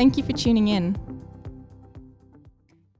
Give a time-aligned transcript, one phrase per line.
[0.00, 0.96] Thank you for tuning in.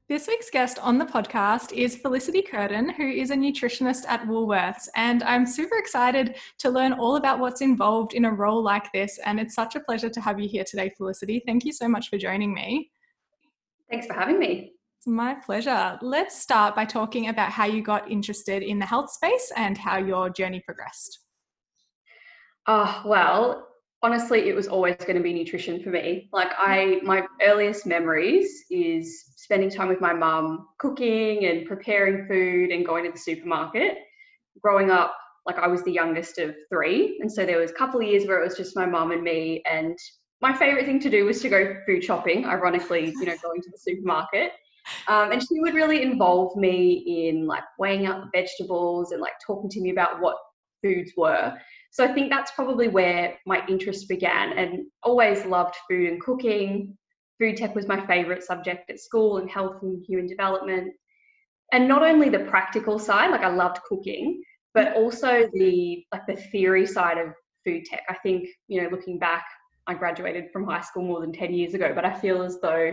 [0.06, 4.86] This week's guest on the podcast is Felicity Curtin, who is a nutritionist at Woolworths.
[4.96, 9.18] And I'm super excited to learn all about what's involved in a role like this.
[9.24, 11.42] And it's such a pleasure to have you here today, Felicity.
[11.46, 12.90] Thank you so much for joining me.
[13.88, 14.74] Thanks for having me.
[14.98, 15.98] It's my pleasure.
[16.02, 19.96] Let's start by talking about how you got interested in the health space and how
[19.96, 21.20] your journey progressed.
[22.66, 23.69] Oh, well,
[24.02, 26.28] honestly it was always going to be nutrition for me.
[26.32, 32.70] Like i my earliest memories is spending time with my mum cooking and preparing food
[32.70, 33.98] and going to the supermarket.
[34.62, 38.00] Growing up like i was the youngest of three and so there was a couple
[38.00, 39.96] of years where it was just my mum and me and
[40.42, 43.70] my favorite thing to do was to go food shopping ironically you know going to
[43.70, 44.52] the supermarket.
[45.08, 49.34] Um, and she would really involve me in like weighing out the vegetables and like
[49.46, 50.36] talking to me about what
[50.82, 51.54] foods were
[51.90, 56.96] so I think that's probably where my interest began and always loved food and cooking.
[57.38, 60.92] Food tech was my favorite subject at school and health and human development.
[61.72, 66.36] And not only the practical side, like I loved cooking, but also the like the
[66.36, 67.32] theory side of
[67.64, 68.02] food tech.
[68.08, 69.44] I think, you know, looking back,
[69.86, 72.92] I graduated from high school more than 10 years ago, but I feel as though,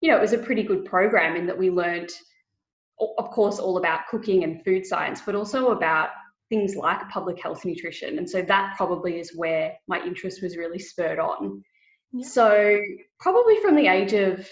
[0.00, 2.10] you know, it was a pretty good program in that we learned
[3.18, 6.10] of course all about cooking and food science, but also about
[6.50, 8.18] things like public health nutrition.
[8.18, 11.62] And so that probably is where my interest was really spurred on.
[12.12, 12.26] Yeah.
[12.26, 12.80] So,
[13.20, 14.46] probably from the age of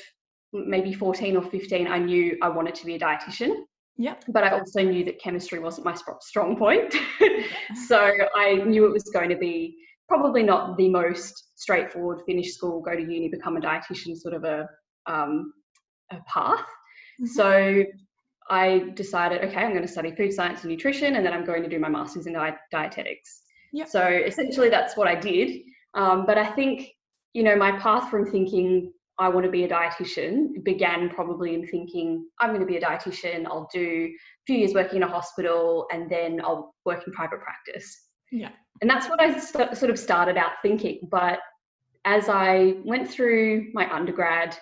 [0.53, 3.65] maybe 14 or 15, I knew I wanted to be a dietitian.
[3.97, 4.15] Yeah.
[4.29, 6.95] But I also knew that chemistry wasn't my strong point.
[7.89, 9.77] so, I knew it was going to be
[10.09, 14.45] probably not the most straightforward finish school, go to uni, become a dietitian sort of
[14.45, 14.69] a,
[15.07, 15.53] um,
[16.13, 16.61] a path.
[17.21, 17.27] Mm-hmm.
[17.27, 17.85] So,
[18.51, 21.63] I decided, okay, I'm going to study food science and nutrition, and then I'm going
[21.63, 23.43] to do my master's in diet- dietetics.
[23.73, 23.89] Yep.
[23.89, 25.61] So essentially, that's what I did.
[25.95, 26.89] Um, but I think,
[27.35, 31.67] you know, my path from thinking I want to be a dietitian began probably in
[31.67, 33.47] thinking I'm going to be a dietitian.
[33.47, 37.41] I'll do a few years working in a hospital, and then I'll work in private
[37.41, 38.07] practice.
[38.31, 38.51] Yeah.
[38.81, 41.01] And that's what I st- sort of started out thinking.
[41.11, 41.41] But
[42.05, 44.57] as I went through my undergrad,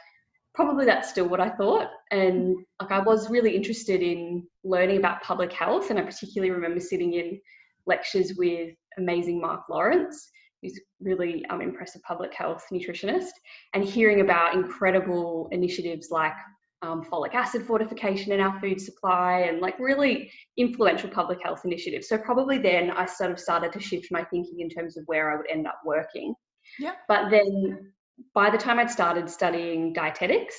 [0.56, 1.90] probably that's still what I thought.
[2.10, 6.80] And like I was really interested in learning about public health, and I particularly remember
[6.80, 7.38] sitting in
[7.86, 10.30] lectures with amazing Mark Lawrence,
[10.62, 13.30] who's really um, impressive public health nutritionist,
[13.74, 16.32] and hearing about incredible initiatives like
[16.82, 22.08] um, folic acid fortification in our food supply and like really influential public health initiatives.
[22.08, 25.32] So probably then I sort of started to shift my thinking in terms of where
[25.32, 26.34] I would end up working.
[26.78, 26.94] Yeah.
[27.08, 27.92] But then
[28.34, 30.54] by the time I'd started studying dietetics,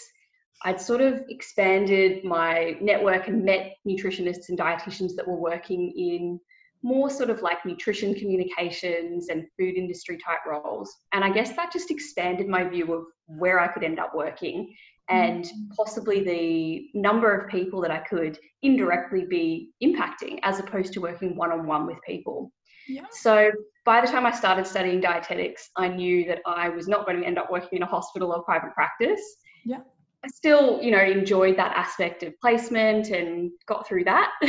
[0.64, 6.40] I'd sort of expanded my network and met nutritionists and dietitians that were working in
[6.84, 10.96] more sort of like nutrition communications and food industry type roles.
[11.12, 14.76] And I guess that just expanded my view of where I could end up working
[15.10, 15.76] and mm.
[15.76, 21.36] possibly the number of people that I could indirectly be impacting as opposed to working
[21.36, 22.52] one on one with people.
[22.88, 23.06] Yeah.
[23.12, 23.52] So
[23.86, 27.26] by the time I started studying dietetics, I knew that I was not going to
[27.26, 29.22] end up working in a hospital or private practice.
[29.66, 29.80] Yeah.
[30.26, 34.32] I still, you know, enjoyed that aspect of placement and got through that.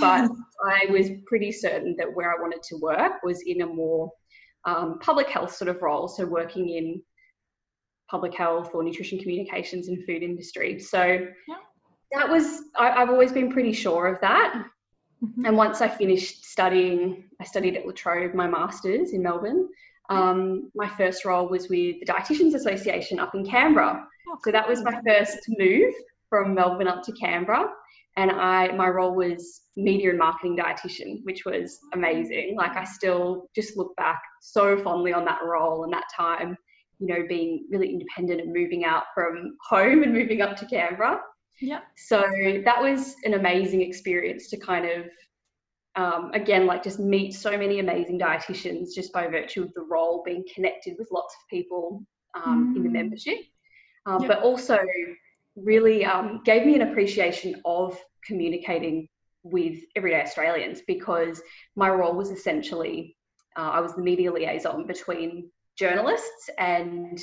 [0.00, 0.30] but
[0.64, 4.12] I was pretty certain that where I wanted to work was in a more
[4.66, 6.06] um, public health sort of role.
[6.06, 7.02] So working in
[8.14, 10.70] public health or nutrition communications and food industry.
[10.78, 11.02] So
[11.48, 11.60] yeah.
[12.12, 12.44] that was,
[12.82, 14.50] I, I've always been pretty sure of that.
[15.24, 15.44] Mm-hmm.
[15.46, 19.68] And once I finished studying, I studied at La Trobe, my master's in Melbourne.
[20.10, 24.06] Um, my first role was with the Dietitians Association up in Canberra.
[24.28, 25.92] Oh, so that was my first move
[26.30, 27.64] from Melbourne up to Canberra.
[28.16, 32.54] And I, my role was media and marketing dietitian, which was amazing.
[32.56, 36.56] Like I still just look back so fondly on that role and that time,
[36.98, 41.20] you know, being really independent and moving out from home and moving up to Canberra.
[41.60, 41.80] Yeah.
[41.96, 42.20] So
[42.64, 45.06] that was an amazing experience to kind of,
[45.96, 50.22] um, again, like just meet so many amazing dietitians just by virtue of the role,
[50.24, 52.04] being connected with lots of people
[52.34, 52.76] um, mm.
[52.76, 52.92] in the mm.
[52.92, 53.38] membership,
[54.06, 54.28] um, yep.
[54.28, 54.78] but also
[55.56, 59.08] really um, gave me an appreciation of communicating
[59.44, 61.40] with everyday Australians because
[61.76, 63.16] my role was essentially
[63.56, 67.18] uh, I was the media liaison between journalists and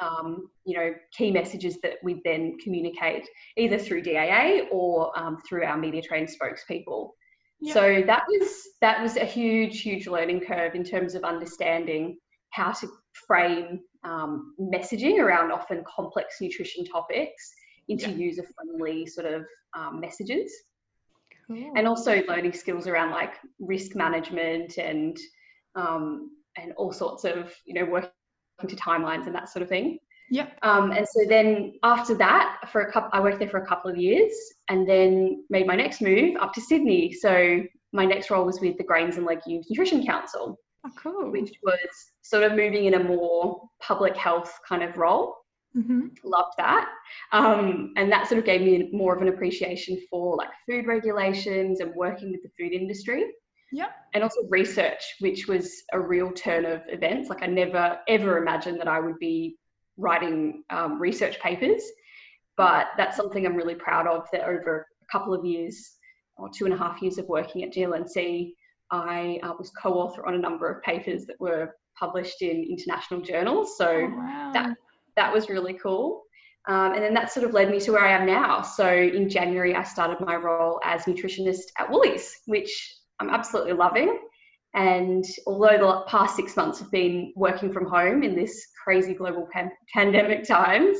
[0.00, 3.26] um, you know, key messages that we then communicate
[3.56, 7.10] either through DAA or um, through our media trained spokespeople.
[7.60, 7.74] Yep.
[7.74, 12.18] So that was that was a huge, huge learning curve in terms of understanding
[12.50, 12.88] how to
[13.26, 17.54] frame um, messaging around often complex nutrition topics
[17.88, 18.18] into yep.
[18.18, 19.44] user friendly sort of
[19.76, 20.52] um, messages.
[21.46, 21.72] Cool.
[21.76, 25.16] And also learning skills around like risk management and
[25.76, 28.10] um, and all sorts of you know working
[28.66, 29.98] to timelines and that sort of thing.
[30.30, 30.48] Yeah.
[30.62, 33.90] Um, and so then after that, for a couple, I worked there for a couple
[33.90, 34.32] of years,
[34.68, 37.12] and then made my next move up to Sydney.
[37.12, 37.62] So
[37.92, 41.30] my next role was with the Grains and Legumes Nutrition Council, oh, cool.
[41.30, 41.88] which was
[42.22, 45.36] sort of moving in a more public health kind of role.
[45.76, 46.06] Mm-hmm.
[46.24, 46.88] Loved that,
[47.32, 51.80] um, and that sort of gave me more of an appreciation for like food regulations
[51.80, 53.26] and working with the food industry.
[53.72, 53.88] Yeah.
[54.14, 57.28] And also research, which was a real turn of events.
[57.28, 59.56] Like I never ever imagined that I would be
[59.96, 61.82] writing um, research papers,
[62.56, 64.26] but that's something I'm really proud of.
[64.32, 65.96] That over a couple of years
[66.36, 68.52] or two and a half years of working at GLNC,
[68.90, 73.76] I uh, was co-author on a number of papers that were published in international journals.
[73.76, 74.50] So oh, wow.
[74.52, 74.76] that
[75.16, 76.22] that was really cool.
[76.68, 78.60] Um, and then that sort of led me to where I am now.
[78.60, 84.18] So in January, I started my role as nutritionist at Woolies, which I'm absolutely loving.
[84.74, 89.48] And although the past six months have been working from home in this crazy global
[89.50, 90.98] pan- pandemic times,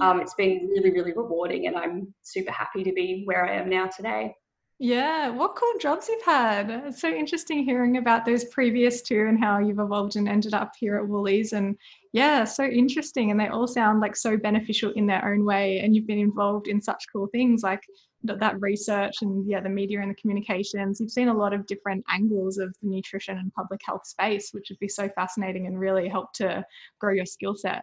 [0.00, 1.66] um, it's been really, really rewarding.
[1.66, 4.32] And I'm super happy to be where I am now today.
[4.78, 6.70] Yeah, what cool jobs you've had.
[6.70, 10.72] It's so interesting hearing about those previous two and how you've evolved and ended up
[10.78, 11.54] here at Woolies.
[11.54, 11.76] And
[12.16, 13.30] yeah, so interesting.
[13.30, 15.80] And they all sound like so beneficial in their own way.
[15.80, 17.82] And you've been involved in such cool things like
[18.24, 20.98] that research and yeah, the media and the communications.
[20.98, 24.70] You've seen a lot of different angles of the nutrition and public health space, which
[24.70, 26.64] would be so fascinating and really help to
[26.98, 27.82] grow your skill set.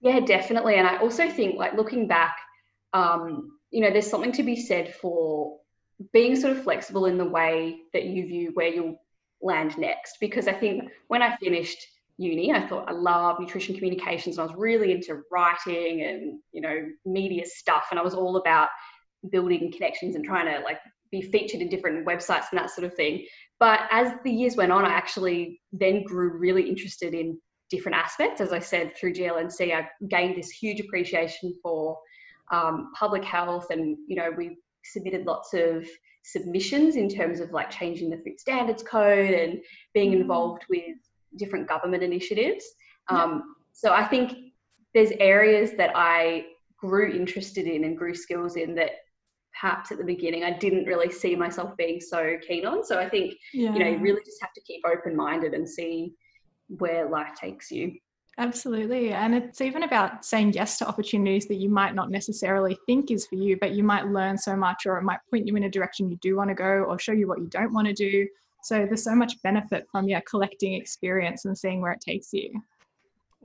[0.00, 0.76] Yeah, definitely.
[0.76, 2.36] And I also think, like, looking back,
[2.92, 5.58] um, you know, there's something to be said for
[6.12, 9.02] being sort of flexible in the way that you view where you'll
[9.42, 10.18] land next.
[10.20, 11.84] Because I think when I finished
[12.18, 16.60] uni, I thought I love nutrition communications and I was really into writing and, you
[16.60, 17.86] know, media stuff.
[17.90, 18.68] And I was all about
[19.30, 20.78] building connections and trying to like
[21.10, 23.26] be featured in different websites and that sort of thing.
[23.60, 27.38] But as the years went on, I actually then grew really interested in
[27.70, 28.40] different aspects.
[28.40, 31.98] As I said, through GLNC, I gained this huge appreciation for
[32.52, 35.88] um, public health, and you know we submitted lots of
[36.24, 39.60] submissions in terms of like changing the food standards code and
[39.92, 40.20] being mm.
[40.20, 40.96] involved with
[41.36, 42.64] different government initiatives.
[43.08, 44.52] Um, So I think
[44.94, 46.46] there's areas that I
[46.78, 48.90] grew interested in and grew skills in that
[49.60, 52.84] perhaps at the beginning I didn't really see myself being so keen on.
[52.84, 53.72] So I think yeah.
[53.72, 56.14] you know you really just have to keep open minded and see
[56.68, 57.94] where life takes you.
[58.36, 59.12] Absolutely.
[59.12, 63.26] And it's even about saying yes to opportunities that you might not necessarily think is
[63.26, 65.70] for you, but you might learn so much or it might point you in a
[65.70, 68.26] direction you do want to go or show you what you don't want to do.
[68.64, 72.50] So there's so much benefit from yeah, collecting experience and seeing where it takes you.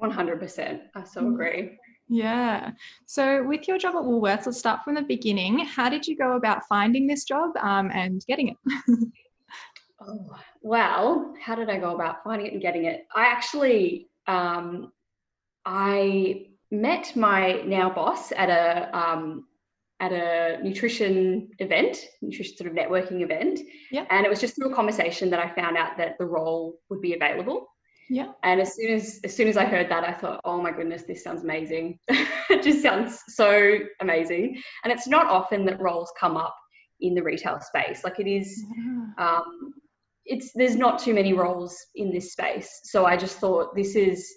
[0.01, 0.79] 100%.
[0.95, 1.33] I so mm.
[1.33, 1.77] agree.
[2.07, 2.71] Yeah.
[3.05, 5.59] So with your job at Woolworths, let's start from the beginning.
[5.59, 8.57] How did you go about finding this job um, and getting it?
[10.01, 13.05] oh, well, how did I go about finding it and getting it?
[13.13, 14.91] I actually um,
[15.65, 19.45] I met my now boss at a um,
[19.99, 23.59] at a nutrition event, nutrition sort of networking event.
[23.91, 24.05] Yeah.
[24.09, 27.01] And it was just through a conversation that I found out that the role would
[27.01, 27.67] be available.
[28.09, 28.31] Yeah.
[28.43, 31.03] And as soon as as soon as I heard that, I thought, oh my goodness,
[31.03, 31.99] this sounds amazing.
[32.09, 34.59] it just sounds so amazing.
[34.83, 36.55] And it's not often that roles come up
[37.01, 38.03] in the retail space.
[38.03, 39.37] Like it is yeah.
[39.37, 39.73] um,
[40.25, 42.81] it's there's not too many roles in this space.
[42.85, 44.27] So I just thought this is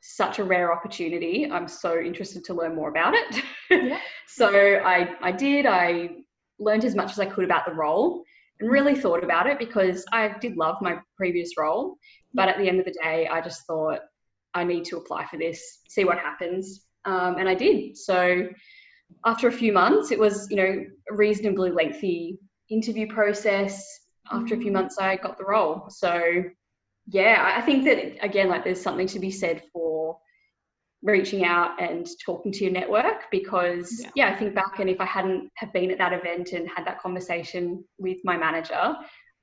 [0.00, 1.50] such a rare opportunity.
[1.50, 3.42] I'm so interested to learn more about it.
[3.70, 3.98] Yeah.
[4.26, 5.66] so I I did.
[5.66, 6.10] I
[6.58, 8.22] learned as much as I could about the role
[8.60, 11.96] and really thought about it because I did love my previous role.
[12.34, 14.00] But at the end of the day, I just thought
[14.54, 16.84] I need to apply for this, see what happens.
[17.04, 17.96] Um, and I did.
[17.96, 18.48] So
[19.24, 22.38] after a few months, it was, you know, a reasonably lengthy
[22.70, 23.86] interview process
[24.30, 25.86] after a few months I got the role.
[25.88, 26.42] So
[27.10, 30.18] yeah, I think that again, like there's something to be said for
[31.02, 34.10] reaching out and talking to your network because yeah.
[34.16, 34.34] yeah.
[34.34, 37.00] I think back and if I hadn't have been at that event and had that
[37.00, 38.96] conversation with my manager,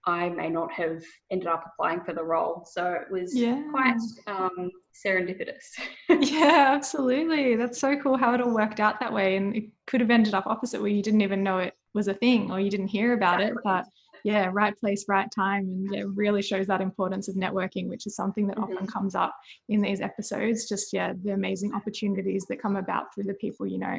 [0.06, 2.68] I may not have ended up applying for the role.
[2.70, 3.64] So it was yeah.
[3.72, 5.64] quite um, serendipitous.
[6.10, 7.56] yeah, absolutely.
[7.56, 9.38] That's so cool how it all worked out that way.
[9.38, 12.14] And it could have ended up opposite where you didn't even know it was a
[12.14, 13.58] thing or you didn't hear about exactly.
[13.58, 13.64] it.
[13.64, 13.86] But
[14.26, 15.66] yeah, right place, right time.
[15.66, 18.74] And it really shows that importance of networking, which is something that mm-hmm.
[18.74, 19.36] often comes up
[19.70, 20.68] in these episodes.
[20.68, 23.98] Just, yeah, the amazing opportunities that come about through the people you know.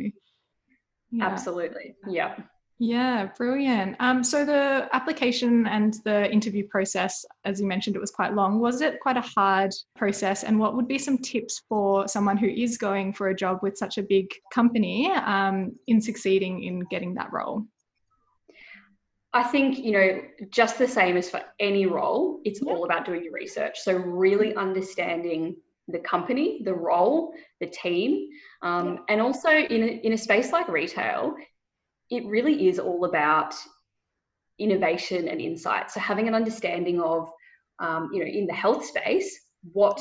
[1.13, 1.27] Yeah.
[1.27, 1.95] Absolutely.
[2.09, 2.35] Yeah.
[2.81, 3.95] Yeah, brilliant.
[4.01, 8.59] Um, so the application and the interview process, as you mentioned, it was quite long.
[8.59, 10.43] Was it quite a hard process?
[10.43, 13.79] And what would be some tips for someone who is going for a job with
[13.79, 17.65] such a big company um, in succeeding in getting that role?
[19.37, 23.23] I think, you know, just the same as for any role, it's all about doing
[23.23, 23.81] your research.
[23.81, 25.57] So, really understanding
[25.89, 28.29] the company, the role, the team,
[28.63, 31.35] um, and also in a, in a space like retail,
[32.11, 33.55] it really is all about
[34.59, 35.91] innovation and insight.
[35.91, 37.31] So having an understanding of,
[37.79, 39.39] um, you know, in the health space,
[39.73, 40.01] what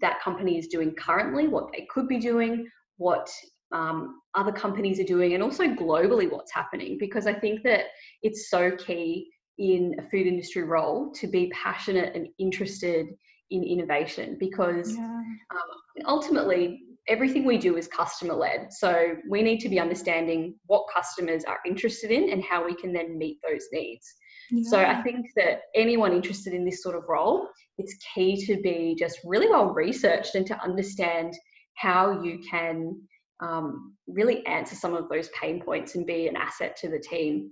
[0.00, 3.28] that company is doing currently, what they could be doing, what
[3.72, 6.96] um, other companies are doing, and also globally what's happening.
[6.98, 7.86] Because I think that
[8.22, 13.08] it's so key in a food industry role to be passionate and interested
[13.50, 15.04] in innovation because yeah.
[15.04, 18.68] um, ultimately everything we do is customer led.
[18.70, 22.92] So we need to be understanding what customers are interested in and how we can
[22.92, 24.06] then meet those needs.
[24.50, 24.70] Yeah.
[24.70, 27.48] So I think that anyone interested in this sort of role,
[27.78, 31.34] it's key to be just really well researched and to understand
[31.76, 33.00] how you can
[33.40, 37.50] um, really answer some of those pain points and be an asset to the team.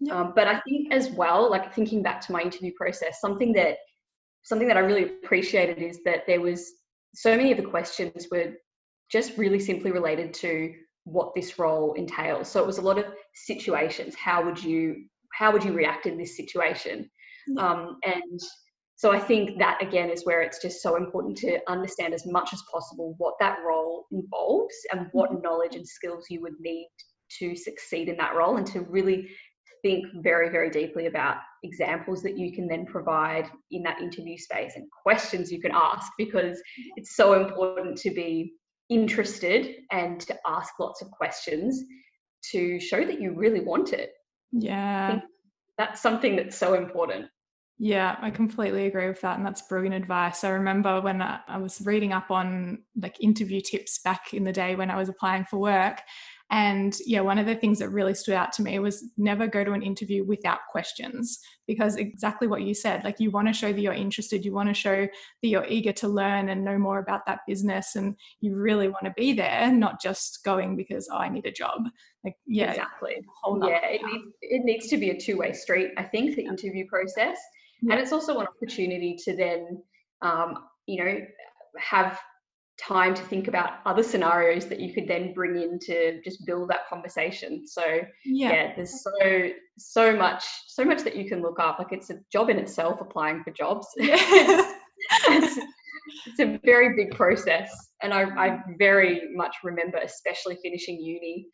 [0.00, 0.20] Yeah.
[0.20, 3.78] Um, but I think as well, like thinking back to my interview process, something that
[4.42, 6.72] something that I really appreciated is that there was
[7.14, 8.52] so many of the questions were
[9.10, 12.48] just really simply related to what this role entails.
[12.48, 14.14] So it was a lot of situations.
[14.14, 17.10] How would you how would you react in this situation?
[17.46, 17.62] Yeah.
[17.62, 18.40] Um, and
[18.98, 22.52] so I think that again is where it's just so important to understand as much
[22.52, 25.42] as possible what that role involves and what mm-hmm.
[25.42, 26.88] knowledge and skills you would need
[27.38, 29.28] to succeed in that role and to really
[29.82, 34.72] think very, very deeply about examples that you can then provide in that interview space
[34.74, 36.60] and questions you can ask because
[36.96, 38.52] it's so important to be
[38.90, 41.84] interested and to ask lots of questions
[42.50, 44.10] to show that you really want it.
[44.50, 45.20] Yeah.
[45.76, 47.26] That's something that's so important.
[47.80, 49.36] Yeah, I completely agree with that.
[49.36, 50.42] And that's brilliant advice.
[50.42, 54.74] I remember when I was reading up on like interview tips back in the day
[54.74, 56.00] when I was applying for work,
[56.50, 59.64] and yeah, one of the things that really stood out to me was never go
[59.64, 63.70] to an interview without questions because exactly what you said, like you want to show
[63.70, 65.06] that you're interested, you want to show
[65.42, 69.04] that you're eager to learn and know more about that business and you really want
[69.04, 71.82] to be there, not just going because oh, I need a job.
[72.24, 73.16] Like yeah, exactly.
[73.62, 77.36] Yeah, it needs, it needs to be a two-way street, I think, the interview process.
[77.82, 77.92] Yeah.
[77.92, 79.82] And it's also an opportunity to then
[80.22, 81.18] um, you know,
[81.78, 82.18] have
[82.80, 86.70] time to think about other scenarios that you could then bring in to just build
[86.70, 87.66] that conversation.
[87.66, 87.82] So
[88.24, 88.52] yeah.
[88.52, 88.72] yeah.
[88.76, 91.78] there's so so much so much that you can look up.
[91.78, 93.86] Like it's a job in itself applying for jobs.
[95.28, 95.58] It's,
[96.26, 97.70] it's, a very big process.
[98.02, 101.46] And I, I very much remember especially finishing uni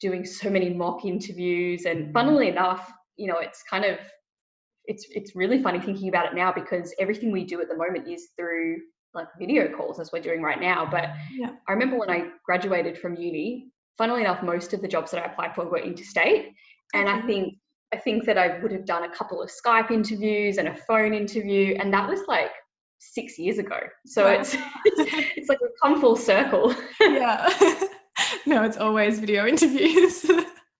[0.00, 1.86] doing so many mock interviews.
[1.86, 3.98] And funnily enough you know it's kind of
[4.86, 8.08] it's it's really funny thinking about it now because everything we do at the moment
[8.08, 8.78] is through
[9.14, 10.86] like video calls as we're doing right now.
[10.90, 11.52] But yeah.
[11.68, 15.26] I remember when I graduated from uni, funnily enough, most of the jobs that I
[15.26, 16.50] applied for were interstate.
[16.94, 17.54] And I think
[17.92, 21.14] I think that I would have done a couple of Skype interviews and a phone
[21.14, 22.50] interview, and that was like
[22.98, 23.78] six years ago.
[24.06, 24.40] So wow.
[24.40, 26.74] it's, it's it's like we've come full circle.
[27.00, 27.48] yeah.
[28.46, 30.28] no, it's always video interviews.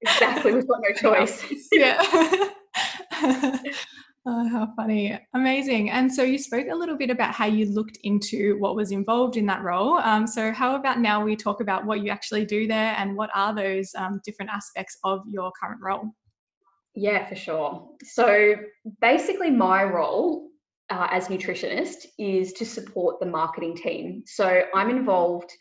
[0.01, 0.55] exactly.
[0.55, 1.45] We've got no choice.
[1.73, 2.49] yeah.
[4.27, 5.19] Oh, how funny.
[5.35, 5.91] Amazing.
[5.91, 9.37] And so you spoke a little bit about how you looked into what was involved
[9.37, 9.99] in that role.
[9.99, 13.29] Um, so, how about now we talk about what you actually do there and what
[13.35, 16.15] are those um, different aspects of your current role?
[16.95, 17.91] Yeah, for sure.
[18.03, 18.55] So,
[19.03, 20.49] basically, my role
[20.89, 24.23] uh, as nutritionist is to support the marketing team.
[24.25, 25.53] So, I'm involved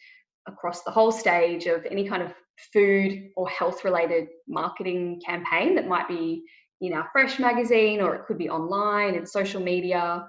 [0.48, 2.34] across the whole stage of any kind of
[2.72, 6.46] food or health related marketing campaign that might be
[6.84, 10.26] in our Fresh magazine, or it could be online and social media,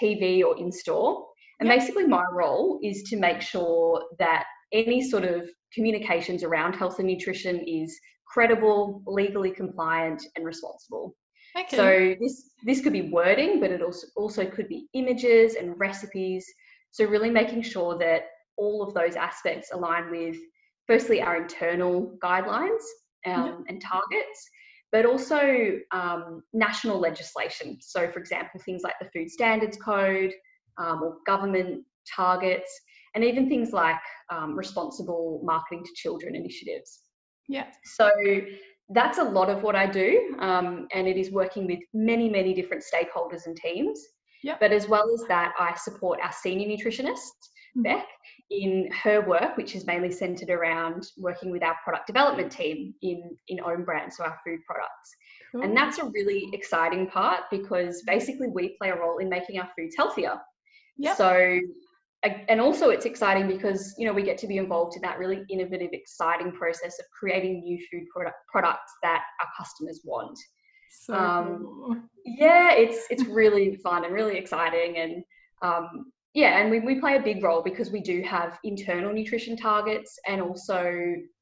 [0.00, 1.26] TV, or in store.
[1.60, 1.78] And yep.
[1.78, 7.08] basically, my role is to make sure that any sort of communications around health and
[7.08, 11.16] nutrition is credible, legally compliant, and responsible.
[11.58, 11.76] Okay.
[11.76, 16.46] So this this could be wording, but it also also could be images and recipes.
[16.92, 18.22] So really making sure that
[18.56, 20.36] all of those aspects align with
[20.86, 22.82] firstly our internal guidelines
[23.26, 23.58] um, yep.
[23.68, 24.50] and targets,
[24.92, 27.78] but also um, national legislation.
[27.80, 30.32] So, for example, things like the Food Standards Code
[30.78, 32.70] um, or government targets,
[33.14, 33.96] and even things like
[34.30, 37.00] um, responsible marketing to children initiatives.
[37.48, 37.66] Yeah.
[37.84, 38.10] So,
[38.90, 42.54] that's a lot of what I do, um, and it is working with many, many
[42.54, 44.00] different stakeholders and teams.
[44.44, 44.60] Yep.
[44.60, 47.18] But as well as that, I support our senior nutritionist,
[47.76, 47.82] mm-hmm.
[47.82, 48.06] Beck,
[48.50, 53.36] in her work, which is mainly centered around working with our product development team in,
[53.48, 55.14] in own brands, so our food products.
[55.52, 55.62] Cool.
[55.62, 59.68] And that's a really exciting part because basically we play a role in making our
[59.76, 60.40] foods healthier.
[60.98, 61.16] Yep.
[61.16, 61.60] So
[62.24, 65.44] and also it's exciting because you know we get to be involved in that really
[65.48, 70.36] innovative exciting process of creating new food product, products that our customers want
[70.90, 71.96] so um, cool.
[72.24, 75.22] yeah it's it's really fun and really exciting and
[75.62, 79.56] um, yeah and we, we play a big role because we do have internal nutrition
[79.56, 80.80] targets and also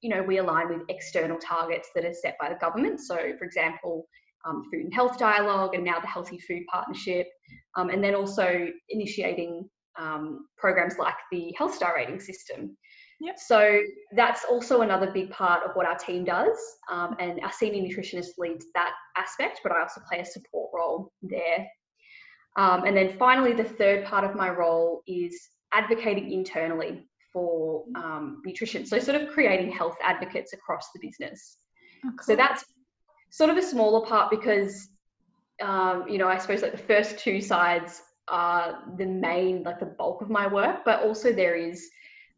[0.00, 3.44] you know we align with external targets that are set by the government so for
[3.44, 4.06] example
[4.46, 7.28] um, food and health dialogue and now the healthy food partnership
[7.76, 12.74] um, and then also initiating um, programs like the health star rating system
[13.18, 13.38] Yep.
[13.38, 13.80] So
[14.14, 16.58] that's also another big part of what our team does.
[16.92, 21.10] Um, and our senior nutritionist leads that aspect, but I also play a support role
[21.22, 21.66] there.
[22.56, 28.40] Um, and then finally, the third part of my role is advocating internally for um,
[28.44, 28.86] nutrition.
[28.86, 31.58] So, sort of creating health advocates across the business.
[32.04, 32.18] Oh, cool.
[32.22, 32.64] So, that's
[33.30, 34.88] sort of a smaller part because,
[35.60, 39.86] um, you know, I suppose like the first two sides are the main, like the
[39.86, 41.88] bulk of my work, but also there is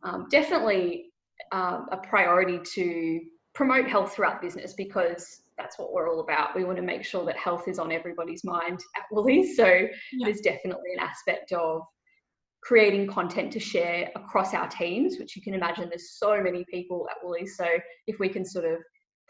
[0.03, 1.07] um, definitely
[1.53, 3.21] um, a priority to
[3.55, 6.55] promote health throughout business because that's what we're all about.
[6.55, 9.49] We want to make sure that health is on everybody's mind at Woolies.
[9.57, 9.89] So yeah.
[10.25, 11.83] there's definitely an aspect of
[12.63, 17.07] creating content to share across our teams, which you can imagine there's so many people
[17.11, 17.57] at Woolies.
[17.57, 17.67] So
[18.07, 18.79] if we can sort of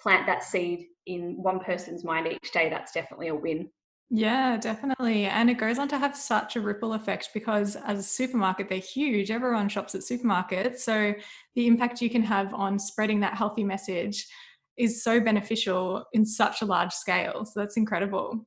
[0.00, 3.68] plant that seed in one person's mind each day, that's definitely a win.
[4.10, 5.26] Yeah, definitely.
[5.26, 8.78] And it goes on to have such a ripple effect because as a supermarket, they're
[8.78, 9.30] huge.
[9.30, 10.78] Everyone shops at supermarkets.
[10.78, 11.14] So
[11.54, 14.26] the impact you can have on spreading that healthy message
[14.78, 17.44] is so beneficial in such a large scale.
[17.44, 18.46] So that's incredible.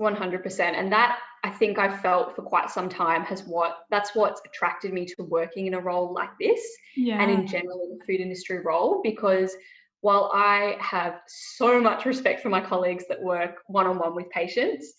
[0.00, 0.60] 100%.
[0.60, 4.92] And that I think I've felt for quite some time has what that's what's attracted
[4.92, 6.60] me to working in a role like this
[6.96, 7.22] yeah.
[7.22, 9.54] and in general in the food industry role because
[10.00, 14.28] while I have so much respect for my colleagues that work one on one with
[14.30, 14.92] patients,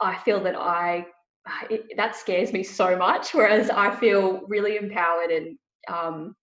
[0.00, 1.06] I feel that I
[1.68, 3.34] it, that scares me so much.
[3.34, 6.34] Whereas I feel really empowered and um,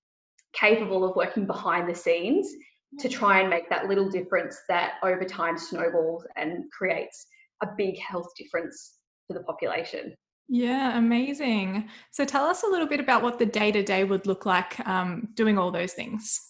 [0.54, 2.52] capable of working behind the scenes
[3.00, 7.28] to try and make that little difference that over time snowballs and creates
[7.62, 8.96] a big health difference
[9.28, 10.16] for the population.
[10.50, 11.90] Yeah, amazing.
[12.12, 14.80] So tell us a little bit about what the day to day would look like
[14.88, 16.42] um, doing all those things.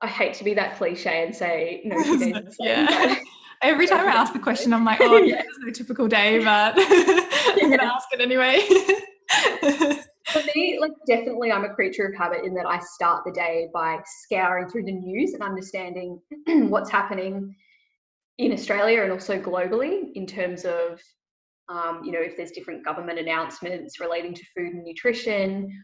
[0.00, 3.16] I hate to be that cliche and say no yeah.
[3.62, 6.74] Every time I ask the question, I'm like, oh, yeah, it's no typical day, but
[6.76, 8.66] I'm gonna ask it anyway.
[10.26, 13.68] For me, like definitely I'm a creature of habit in that I start the day
[13.72, 17.54] by scouring through the news and understanding what's happening
[18.38, 21.00] in Australia and also globally in terms of
[21.68, 25.82] um, you know, if there's different government announcements relating to food and nutrition,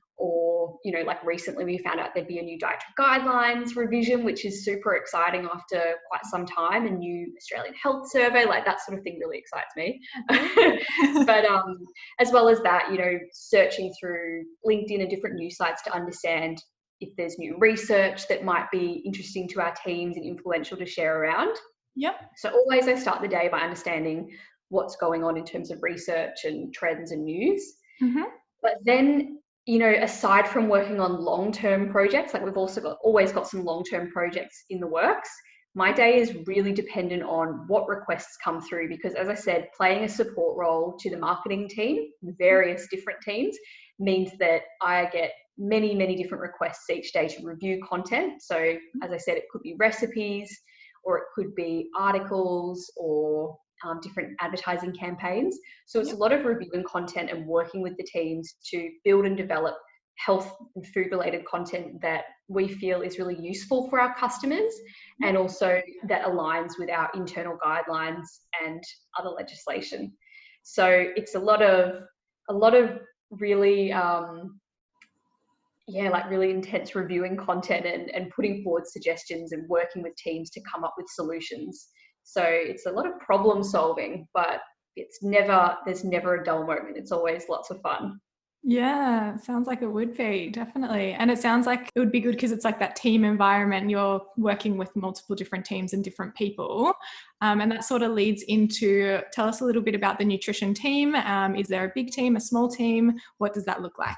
[0.69, 4.25] or, you know, like recently we found out there'd be a new dietary guidelines revision,
[4.25, 8.81] which is super exciting after quite some time, a new Australian health survey, like that
[8.81, 10.01] sort of thing really excites me.
[11.27, 11.79] but um,
[12.21, 16.63] as well as that, you know, searching through LinkedIn and different news sites to understand
[17.01, 21.23] if there's new research that might be interesting to our teams and influential to share
[21.23, 21.57] around.
[21.97, 22.15] Yep.
[22.37, 24.31] So always I start the day by understanding
[24.69, 27.75] what's going on in terms of research and trends and news.
[28.03, 28.25] Mm-hmm.
[28.63, 29.38] But then,
[29.69, 33.67] you know, aside from working on long-term projects, like we've also got always got some
[33.67, 35.29] long-term projects in the works.
[35.75, 40.05] My day is really dependent on what requests come through because, as I said, playing
[40.05, 43.59] a support role to the marketing team, various different teams,
[43.99, 48.41] means that I get many, many different requests each day to review content.
[48.41, 48.57] So,
[49.03, 50.51] as I said, it could be recipes
[51.05, 55.59] or it could be articles or um, different advertising campaigns.
[55.87, 56.17] So it's yep.
[56.17, 59.77] a lot of reviewing content and working with the teams to build and develop
[60.17, 64.73] health and food related content that we feel is really useful for our customers
[65.23, 68.27] and also that aligns with our internal guidelines
[68.65, 68.83] and
[69.19, 70.13] other legislation.
[70.65, 72.03] So it's a lot of
[72.51, 72.99] a lot of
[73.31, 74.59] really um,
[75.87, 80.51] yeah, like really intense reviewing content and, and putting forward suggestions and working with teams
[80.51, 81.89] to come up with solutions
[82.29, 84.61] so it's a lot of problem solving, but
[84.97, 86.99] it's never, there's never a dull moment.
[86.99, 88.21] It's always lots of fun.
[88.63, 91.13] Yeah, sounds like it would be definitely.
[91.13, 93.89] And it sounds like it would be good because it's like that team environment.
[93.89, 96.93] You're working with multiple different teams and different people.
[97.41, 100.75] Um, and that sort of leads into tell us a little bit about the nutrition
[100.75, 101.15] team.
[101.15, 103.15] Um, is there a big team, a small team?
[103.39, 104.17] What does that look like?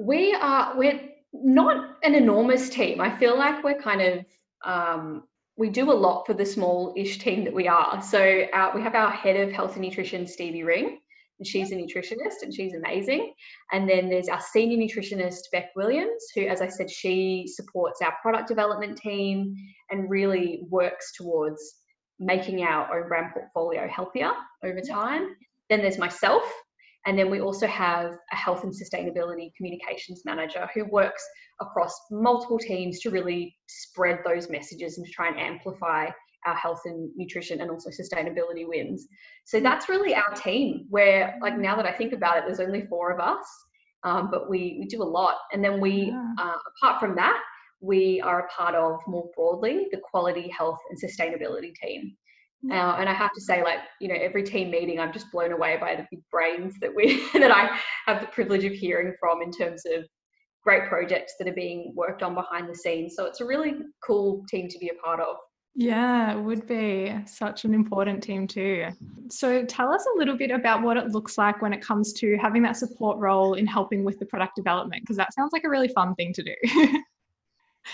[0.00, 1.00] We are, we're
[1.32, 3.00] not an enormous team.
[3.00, 4.24] I feel like we're kind of
[4.64, 5.24] um,
[5.56, 8.02] we do a lot for the small-ish team that we are.
[8.02, 10.98] So our, we have our head of health and nutrition, Stevie Ring,
[11.38, 13.32] and she's a nutritionist and she's amazing.
[13.72, 18.14] And then there's our senior nutritionist, Beck Williams, who, as I said, she supports our
[18.22, 19.54] product development team
[19.90, 21.60] and really works towards
[22.18, 24.32] making our own brand portfolio healthier
[24.64, 25.36] over time.
[25.70, 26.42] Then there's myself,
[27.06, 31.22] and then we also have a health and sustainability communications manager who works
[31.60, 36.08] across multiple teams to really spread those messages and to try and amplify
[36.46, 39.06] our health and nutrition and also sustainability wins.
[39.44, 42.86] So that's really our team where like now that I think about it, there's only
[42.86, 43.46] four of us,
[44.02, 45.36] um, but we, we do a lot.
[45.52, 46.32] And then we, yeah.
[46.38, 47.40] uh, apart from that,
[47.80, 52.16] we are a part of more broadly the quality, health and sustainability team.
[52.70, 55.52] Uh, and I have to say, like you know, every team meeting, I'm just blown
[55.52, 59.42] away by the big brains that we that I have the privilege of hearing from
[59.42, 60.04] in terms of
[60.62, 63.14] great projects that are being worked on behind the scenes.
[63.16, 63.74] So it's a really
[64.04, 65.36] cool team to be a part of.
[65.76, 68.86] Yeah, it would be such an important team too.
[69.28, 72.36] So tell us a little bit about what it looks like when it comes to
[72.36, 75.68] having that support role in helping with the product development, because that sounds like a
[75.68, 76.54] really fun thing to do.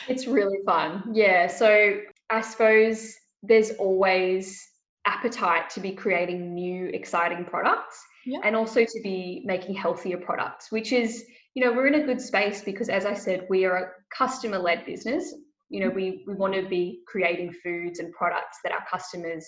[0.09, 1.11] it's really fun.
[1.13, 1.47] Yeah.
[1.47, 4.67] So I suppose there's always
[5.07, 8.39] appetite to be creating new exciting products yeah.
[8.45, 11.25] and also to be making healthier products which is
[11.55, 14.59] you know we're in a good space because as i said we are a customer
[14.59, 15.35] led business
[15.71, 19.47] you know we we want to be creating foods and products that our customers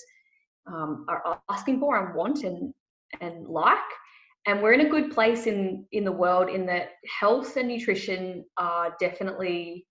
[0.66, 2.72] um, are asking for and want and
[3.20, 3.78] and like
[4.46, 8.44] and we're in a good place in in the world in that health and nutrition
[8.56, 9.86] are definitely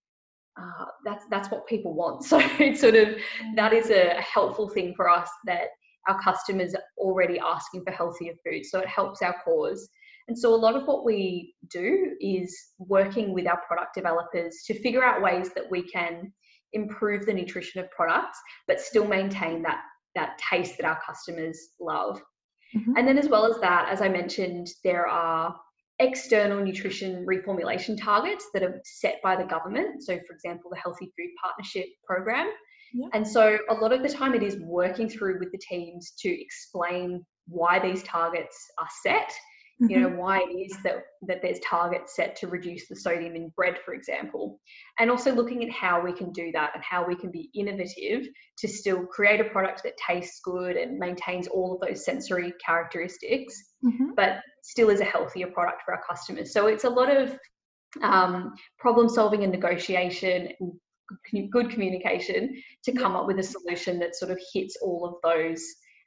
[0.59, 2.23] uh, that's that's what people want.
[2.25, 3.15] So it's sort of
[3.55, 5.69] that is a, a helpful thing for us that
[6.07, 8.65] our customers are already asking for healthier food.
[8.65, 9.87] So it helps our cause.
[10.27, 14.79] And so a lot of what we do is working with our product developers to
[14.79, 16.31] figure out ways that we can
[16.73, 19.81] improve the nutrition of products, but still maintain that
[20.15, 22.21] that taste that our customers love.
[22.75, 22.93] Mm-hmm.
[22.97, 25.55] And then as well as that, as I mentioned, there are
[26.01, 30.03] external nutrition reformulation targets that are set by the government.
[30.03, 32.49] So, for example, the Healthy Food Partnership Program.
[32.93, 33.07] Yeah.
[33.13, 36.29] And so, a lot of the time, it is working through with the teams to
[36.29, 39.31] explain why these targets are set
[39.89, 40.17] you know mm-hmm.
[40.17, 43.93] why it is that that there's targets set to reduce the sodium in bread for
[43.93, 44.59] example
[44.99, 48.27] and also looking at how we can do that and how we can be innovative
[48.57, 53.55] to still create a product that tastes good and maintains all of those sensory characteristics
[53.83, 54.11] mm-hmm.
[54.15, 57.35] but still is a healthier product for our customers so it's a lot of
[58.03, 60.49] um, problem solving and negotiation
[61.51, 65.61] good communication to come up with a solution that sort of hits all of those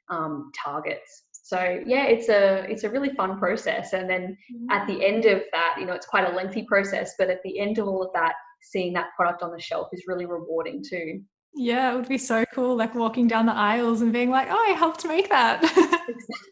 [0.09, 3.93] um, targets so yeah it's a it's a really fun process.
[3.93, 4.35] And then
[4.71, 7.59] at the end of that you know it's quite a lengthy process but at the
[7.59, 11.21] end of all of that seeing that product on the shelf is really rewarding too.
[11.53, 14.65] Yeah it would be so cool like walking down the aisles and being like oh
[14.69, 15.61] i helped make that.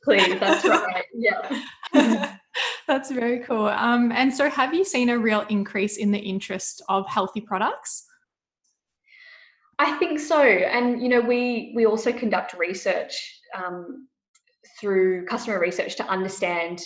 [0.06, 2.36] Exactly that's right yeah.
[2.88, 3.68] That's very cool.
[3.68, 8.06] Um, and so have you seen a real increase in the interest of healthy products?
[9.80, 13.14] I think so, and you know, we we also conduct research
[13.56, 14.08] um,
[14.84, 16.82] through customer research to understand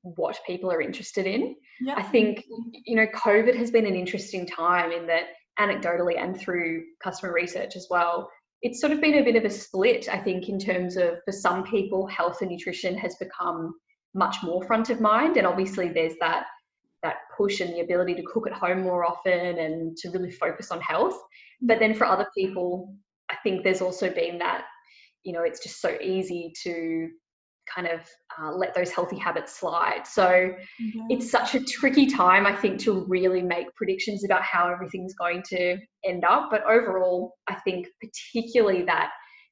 [0.00, 1.54] what people are interested in.
[1.82, 1.98] Yep.
[1.98, 2.44] I think,
[2.86, 5.24] you know, COVID has been an interesting time in that
[5.60, 8.30] anecdotally and through customer research as well.
[8.62, 11.32] It's sort of been a bit of a split, I think, in terms of for
[11.32, 13.74] some people, health and nutrition has become
[14.14, 15.36] much more front of mind.
[15.36, 16.46] And obviously, there's that
[17.02, 20.70] that push and the ability to cook at home more often and to really focus
[20.70, 21.18] on health.
[21.60, 22.94] But then for other people,
[23.28, 24.64] I think there's also been that,
[25.24, 27.08] you know, it's just so easy to
[27.72, 28.00] kind of
[28.38, 30.06] uh, let those healthy habits slide.
[30.06, 31.06] So mm-hmm.
[31.10, 35.42] it's such a tricky time, I think, to really make predictions about how everything's going
[35.48, 36.48] to end up.
[36.50, 39.10] But overall, I think particularly that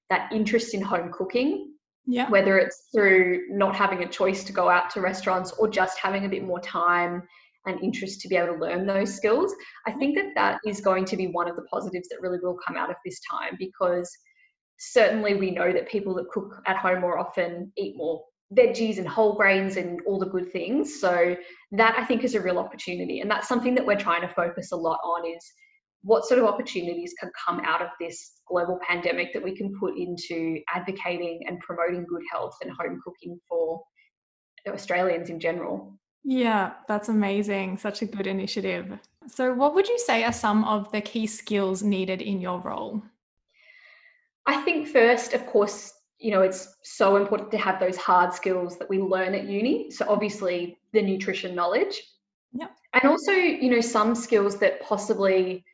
[0.08, 1.72] that interest in home cooking,
[2.06, 2.28] yeah.
[2.30, 6.24] whether it's through not having a choice to go out to restaurants or just having
[6.24, 7.22] a bit more time
[7.66, 9.54] and interest to be able to learn those skills,
[9.86, 12.58] I think that that is going to be one of the positives that really will
[12.66, 14.10] come out of this time because
[14.80, 18.24] certainly we know that people that cook at home more often eat more
[18.56, 20.98] veggies and whole grains and all the good things.
[20.98, 21.36] So
[21.72, 23.20] that I think is a real opportunity.
[23.20, 25.44] And that's something that we're trying to focus a lot on is
[26.02, 29.98] what sort of opportunities can come out of this global pandemic that we can put
[29.98, 33.82] into advocating and promoting good health and home cooking for
[34.66, 35.98] Australians in general.
[36.24, 37.76] Yeah, that's amazing.
[37.76, 38.98] Such a good initiative.
[39.26, 43.02] So, what would you say are some of the key skills needed in your role?
[44.50, 48.78] I think first, of course, you know, it's so important to have those hard skills
[48.78, 49.90] that we learn at uni.
[49.92, 51.96] So obviously the nutrition knowledge.
[52.52, 52.66] Yeah.
[52.94, 55.64] and also you know some skills that possibly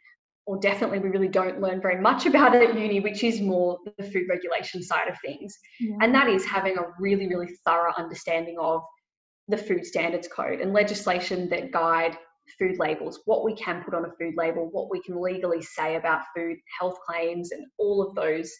[0.44, 3.78] or definitely we really don't learn very much about it at uni which is more
[3.96, 5.96] the food regulation side of things yeah.
[6.02, 8.82] and that is having a really really thorough understanding of
[9.48, 12.18] the food standards code and legislation that guide
[12.58, 15.96] food labels what we can put on a food label what we can legally say
[15.96, 18.52] about food health claims and all of those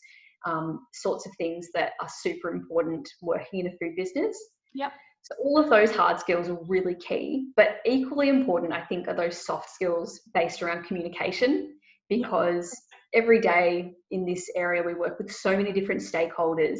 [0.46, 4.38] um, sorts of things that are super important working in a food business.
[4.74, 4.92] Yep.
[5.22, 9.14] So all of those hard skills are really key, but equally important, I think, are
[9.14, 11.74] those soft skills based around communication
[12.08, 12.74] because
[13.12, 16.78] every day in this area we work with so many different stakeholders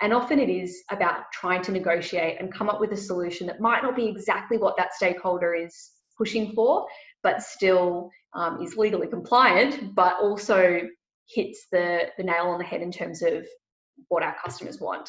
[0.00, 3.60] and often it is about trying to negotiate and come up with a solution that
[3.60, 6.86] might not be exactly what that stakeholder is pushing for,
[7.22, 10.80] but still um, is legally compliant, but also
[11.28, 13.46] hits the, the nail on the head in terms of
[14.08, 15.08] what our customers want.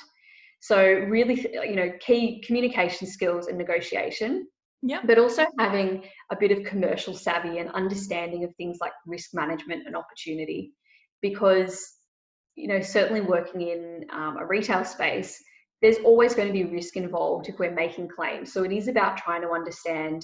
[0.60, 4.48] So really, you know, key communication skills and negotiation.
[4.82, 5.02] Yeah.
[5.04, 9.84] But also having a bit of commercial savvy and understanding of things like risk management
[9.88, 10.74] and opportunity,
[11.22, 11.92] because
[12.56, 15.44] you know certainly working in um, a retail space,
[15.82, 18.54] there's always going to be risk involved if we're making claims.
[18.54, 20.24] So it is about trying to understand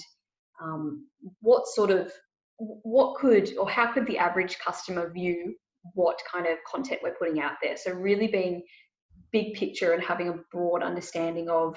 [0.62, 1.06] um,
[1.40, 2.12] what sort of
[2.58, 5.54] what could or how could the average customer view
[5.94, 7.76] what kind of content we're putting out there.
[7.76, 8.62] So really being
[9.32, 11.76] big picture and having a broad understanding of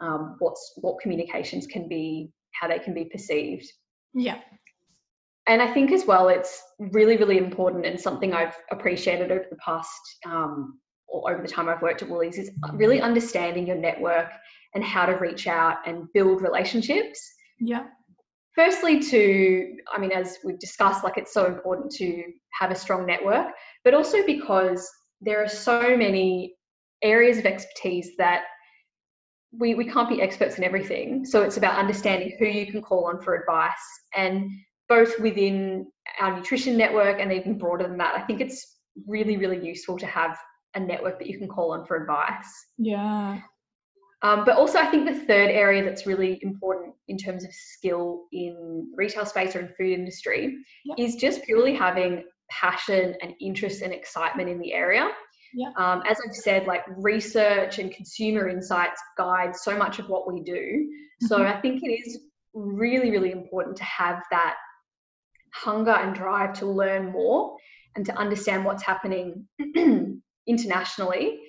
[0.00, 3.66] um, what's what communications can be, how they can be perceived.
[4.14, 4.38] Yeah.
[5.46, 9.56] And I think as well, it's really, really important and something I've appreciated over the
[9.56, 14.30] past um, or over the time I've worked at Woolies is really understanding your network
[14.74, 17.20] and how to reach out and build relationships.
[17.58, 17.86] Yeah.
[18.54, 22.24] Firstly, to, I mean, as we've discussed, like it's so important to
[22.58, 23.48] have a strong network,
[23.84, 24.88] but also because
[25.20, 26.56] there are so many
[27.02, 28.42] areas of expertise that
[29.52, 31.24] we, we can't be experts in everything.
[31.24, 33.72] So it's about understanding who you can call on for advice
[34.14, 34.50] and
[34.88, 35.86] both within
[36.20, 38.16] our nutrition network and even broader than that.
[38.16, 40.36] I think it's really, really useful to have
[40.74, 42.52] a network that you can call on for advice.
[42.78, 43.40] Yeah.
[44.22, 48.24] Um, but also, I think the third area that's really important in terms of skill
[48.32, 50.58] in retail space or in food industry
[50.98, 55.08] is just purely having passion and interest and excitement in the area.
[55.54, 55.70] Yeah.
[55.76, 60.42] Um, as I've said, like research and consumer insights guide so much of what we
[60.42, 60.52] do.
[60.52, 61.26] Mm-hmm.
[61.26, 62.20] So I think it is
[62.52, 64.56] really, really important to have that
[65.52, 67.56] hunger and drive to learn more
[67.96, 69.48] and to understand what's happening
[70.46, 71.40] internationally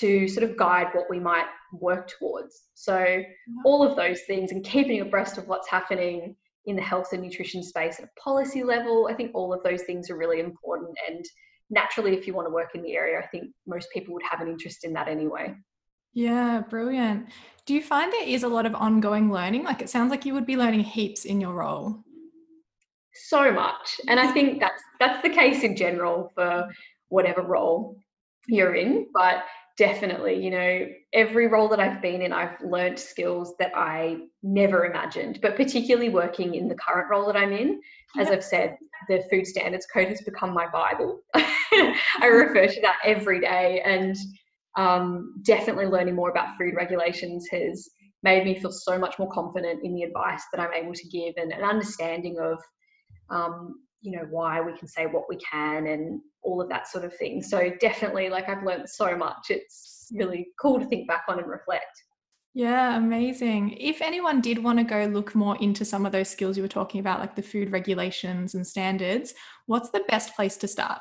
[0.00, 2.64] to sort of guide what we might work towards.
[2.74, 3.22] So,
[3.64, 7.62] all of those things and keeping abreast of what's happening in the health and nutrition
[7.62, 10.96] space at a policy level, I think all of those things are really important.
[11.08, 11.24] And
[11.70, 14.40] naturally, if you want to work in the area, I think most people would have
[14.40, 15.54] an interest in that anyway.
[16.14, 17.28] Yeah, brilliant.
[17.66, 19.64] Do you find there is a lot of ongoing learning?
[19.64, 22.02] Like it sounds like you would be learning heaps in your role.
[23.14, 24.00] So much.
[24.08, 26.68] And I think that's that's the case in general for
[27.08, 27.96] whatever role
[28.46, 29.44] you're in, but
[29.76, 34.86] definitely, you know, every role that I've been in, I've learned skills that I never
[34.86, 37.80] imagined, but particularly working in the current role that I'm in,
[38.16, 38.76] as I've said,
[39.08, 41.20] the food standards code has become my Bible.
[41.34, 44.16] I refer to that every day, and
[44.76, 47.88] um, definitely learning more about food regulations has
[48.22, 51.34] made me feel so much more confident in the advice that I'm able to give
[51.36, 52.58] and an understanding of,
[53.28, 57.04] um, you know, why we can say what we can and all of that sort
[57.04, 57.42] of thing.
[57.42, 59.46] So definitely, like I've learned so much.
[59.50, 62.02] It's really cool to think back on and reflect.
[62.54, 63.76] Yeah, amazing.
[63.80, 66.68] If anyone did want to go look more into some of those skills you were
[66.68, 69.34] talking about, like the food regulations and standards,
[69.66, 71.00] what's the best place to start?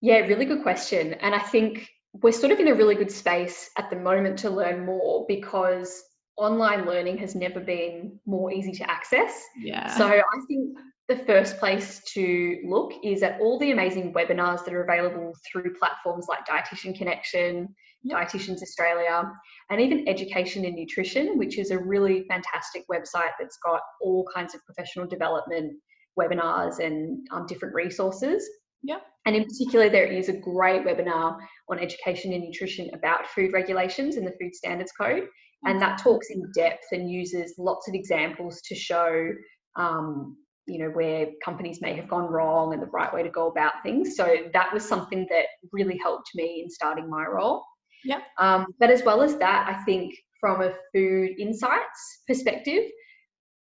[0.00, 1.14] Yeah, really good question.
[1.14, 4.50] And I think we're sort of in a really good space at the moment to
[4.50, 6.02] learn more because
[6.36, 9.40] online learning has never been more easy to access.
[9.56, 9.96] Yeah.
[9.96, 10.76] So I think
[11.08, 15.74] the first place to look is at all the amazing webinars that are available through
[15.74, 17.68] platforms like Dietitian Connection,
[18.02, 18.18] yep.
[18.18, 19.30] Dietitians Australia,
[19.70, 24.54] and even Education in Nutrition, which is a really fantastic website that's got all kinds
[24.54, 25.74] of professional development
[26.18, 28.48] webinars and um, different resources.
[28.82, 28.98] Yeah.
[29.26, 31.38] And in particular, there is a great webinar
[31.68, 35.26] on Education in Nutrition about food regulations and the Food Standards Code.
[35.64, 39.30] And that talks in depth and uses lots of examples to show
[39.76, 43.48] um, you know where companies may have gone wrong and the right way to go
[43.48, 44.16] about things.
[44.16, 47.62] So that was something that really helped me in starting my role.
[48.06, 48.20] Yeah.
[48.38, 52.84] Um, but as well as that i think from a food insights perspective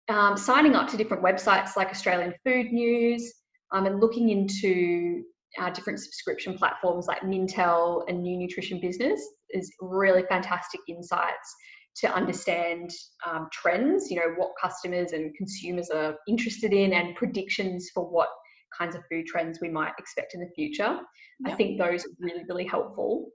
[0.08, 3.32] um, signing up to different websites like australian food news
[3.72, 5.24] um, and looking into
[5.58, 11.54] uh, different subscription platforms like mintel and new nutrition business is really fantastic insights
[11.98, 12.90] to understand
[13.26, 18.28] um, trends, you know, what customers and consumers are interested in and predictions for what
[18.76, 21.00] kinds of food trends we might expect in the future.
[21.40, 21.52] Yep.
[21.52, 23.30] I think those are really, really helpful.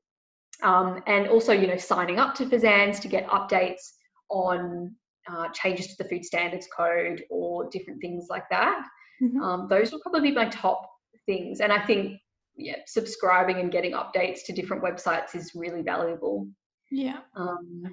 [0.62, 3.82] Um, and also, you know, signing up to FSANZ to get updates
[4.30, 4.96] on
[5.30, 8.84] uh, changes to the food standards code or different things like that.
[9.22, 9.42] Mm-hmm.
[9.42, 10.90] Um, those will probably be my top
[11.26, 11.60] things.
[11.60, 12.20] And I think,
[12.56, 16.48] yeah, subscribing and getting updates to different websites is really valuable.
[16.92, 17.20] Yeah.
[17.36, 17.84] Um,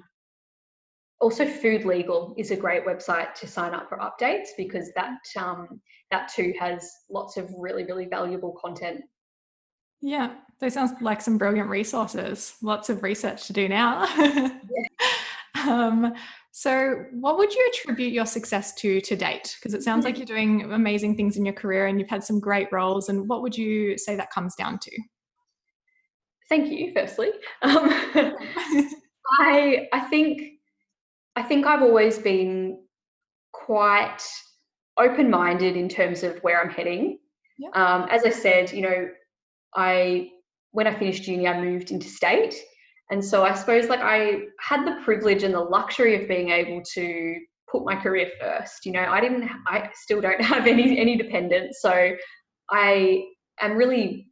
[1.21, 5.79] also, Food Legal is a great website to sign up for updates because that um,
[6.09, 9.01] that too has lots of really really valuable content.
[10.01, 12.55] Yeah, those sounds like some brilliant resources.
[12.63, 14.07] Lots of research to do now.
[14.17, 14.49] yeah.
[15.67, 16.13] um,
[16.51, 19.55] so, what would you attribute your success to to date?
[19.59, 22.39] Because it sounds like you're doing amazing things in your career and you've had some
[22.39, 23.09] great roles.
[23.09, 24.91] And what would you say that comes down to?
[26.49, 26.91] Thank you.
[26.95, 27.29] Firstly,
[27.61, 27.89] um,
[29.39, 30.50] I I think
[31.35, 32.79] I think I've always been
[33.53, 34.21] quite
[34.99, 37.19] open-minded in terms of where I'm heading.
[37.73, 39.09] Um, as I said, you know,
[39.75, 40.29] I
[40.71, 42.55] when I finished uni, I moved into state,
[43.11, 46.81] and so I suppose like I had the privilege and the luxury of being able
[46.93, 47.35] to
[47.71, 48.85] put my career first.
[48.85, 52.11] You know, I didn't, I still don't have any any dependents, so
[52.69, 53.23] I
[53.59, 54.27] am really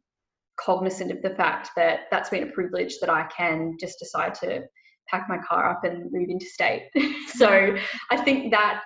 [0.58, 4.62] cognizant of the fact that that's been a privilege that I can just decide to
[5.10, 6.88] pack my car up and move into state.
[7.34, 7.76] so
[8.10, 8.82] I think that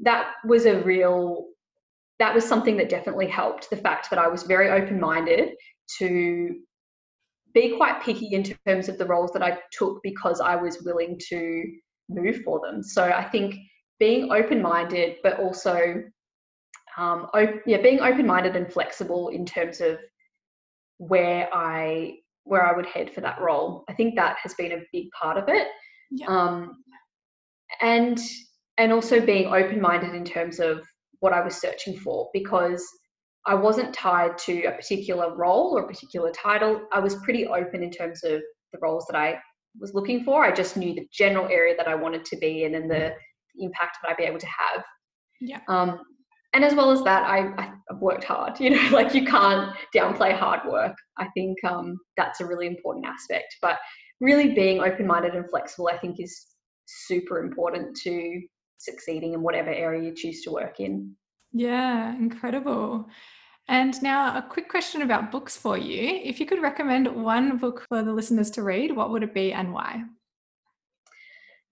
[0.00, 1.46] that was a real
[2.18, 5.54] that was something that definitely helped the fact that I was very open minded
[5.98, 6.54] to
[7.52, 11.18] be quite picky in terms of the roles that I took because I was willing
[11.28, 11.64] to
[12.08, 12.82] move for them.
[12.82, 13.56] So I think
[13.98, 16.02] being open minded, but also
[16.96, 19.98] um, op- yeah, being open minded and flexible in terms of
[20.98, 23.84] where I where I would head for that role.
[23.88, 25.68] I think that has been a big part of it.
[26.10, 26.26] Yeah.
[26.26, 26.82] Um,
[27.80, 28.20] and
[28.78, 30.82] and also being open minded in terms of
[31.20, 32.84] what I was searching for because
[33.46, 36.82] I wasn't tied to a particular role or a particular title.
[36.92, 38.40] I was pretty open in terms of
[38.72, 39.38] the roles that I
[39.78, 40.44] was looking for.
[40.44, 43.14] I just knew the general area that I wanted to be in and the,
[43.54, 44.84] the impact that I'd be able to have.
[45.40, 45.60] Yeah.
[45.68, 46.00] Um,
[46.52, 48.54] and as well as that, I, I've worked hard.
[48.60, 50.96] You know, like you can't downplay hard work.
[51.18, 53.56] I think um, that's a really important aspect.
[53.62, 53.78] But
[54.20, 56.46] really being open-minded and flexible, I think, is
[56.86, 58.40] super important to
[58.78, 61.14] succeeding in whatever area you choose to work in.
[61.52, 63.08] Yeah, incredible.
[63.68, 66.20] And now, a quick question about books for you.
[66.24, 69.52] If you could recommend one book for the listeners to read, what would it be
[69.52, 70.02] and why?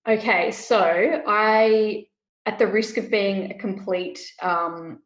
[0.08, 2.06] Okay, so I
[2.46, 5.00] at the risk of being a complete um,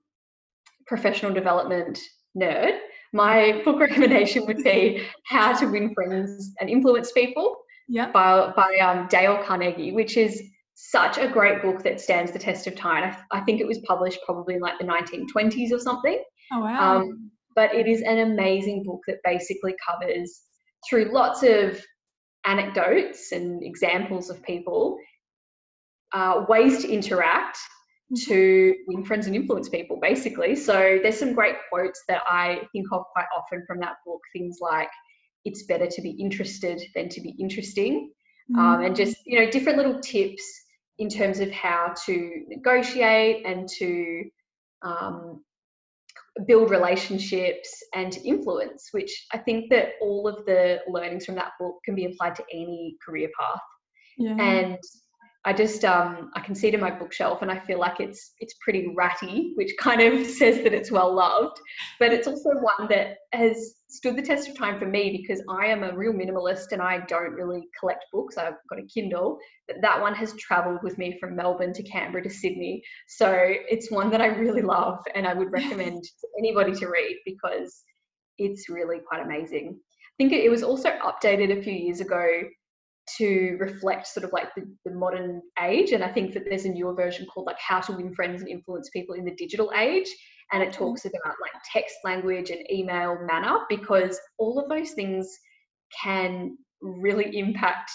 [0.86, 1.98] professional development
[2.36, 2.78] nerd,
[3.12, 7.56] my book recommendation would be How to Win Friends and Influence People
[7.88, 8.10] yeah.
[8.10, 10.42] by, by um, Dale Carnegie, which is
[10.74, 13.04] such a great book that stands the test of time.
[13.04, 16.20] I, I, think it was published probably in like the 1920s or something.
[16.52, 16.98] Oh, wow.
[16.98, 20.42] Um, but it is an amazing book that basically covers
[20.88, 21.80] through lots of
[22.44, 24.98] anecdotes and examples of people
[26.14, 27.58] uh, ways to interact
[28.12, 28.32] mm-hmm.
[28.32, 30.54] to win friends and influence people, basically.
[30.54, 34.20] So there's some great quotes that I think of quite often from that book.
[34.32, 34.88] Things like,
[35.44, 38.12] "It's better to be interested than to be interesting,"
[38.50, 38.58] mm-hmm.
[38.58, 40.44] um, and just you know different little tips
[40.98, 44.22] in terms of how to negotiate and to
[44.82, 45.42] um,
[46.46, 48.90] build relationships and influence.
[48.92, 52.44] Which I think that all of the learnings from that book can be applied to
[52.52, 53.60] any career path.
[54.16, 54.36] Yeah.
[54.38, 54.78] And
[55.46, 58.32] I just um, I can see it in my bookshelf and I feel like it's
[58.40, 61.58] it's pretty ratty, which kind of says that it's well loved.
[61.98, 65.66] But it's also one that has stood the test of time for me because I
[65.66, 68.38] am a real minimalist and I don't really collect books.
[68.38, 72.24] I've got a Kindle, but that one has traveled with me from Melbourne to Canberra
[72.24, 72.82] to Sydney.
[73.08, 77.18] So it's one that I really love and I would recommend to anybody to read
[77.26, 77.82] because
[78.38, 79.78] it's really quite amazing.
[79.78, 82.44] I think it was also updated a few years ago
[83.18, 85.92] to reflect sort of like the, the, modern age.
[85.92, 88.50] And I think that there's a newer version called like How to Win Friends and
[88.50, 90.08] Influence People in the Digital Age.
[90.52, 95.28] And it talks about like text language and email manner because all of those things
[96.02, 97.90] can really impact